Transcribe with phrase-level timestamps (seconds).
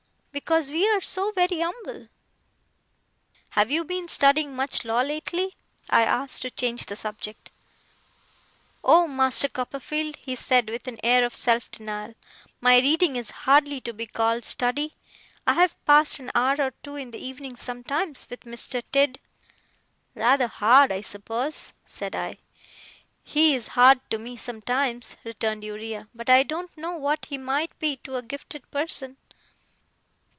[0.33, 2.07] Because we are so very umble.'
[3.51, 5.55] 'Have you been studying much law lately?'
[5.89, 7.51] I asked, to change the subject.
[8.81, 12.13] 'Oh, Master Copperfield,' he said, with an air of self denial,
[12.61, 14.93] 'my reading is hardly to be called study.
[15.45, 18.81] I have passed an hour or two in the evening, sometimes, with Mr.
[18.93, 19.19] Tidd.'
[20.15, 22.37] 'Rather hard, I suppose?' said I.
[23.23, 26.07] 'He is hard to me sometimes,' returned Uriah.
[26.15, 29.17] 'But I don't know what he might be to a gifted person.